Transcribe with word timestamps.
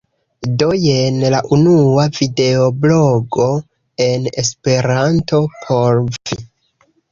Do, 0.61 0.69
jen 0.85 1.19
la 1.35 1.41
unua 1.57 2.05
videoblogo 2.15 3.47
en 4.09 4.27
Esperanto. 4.45 5.45
Por 5.69 6.03
vi. 6.19 6.43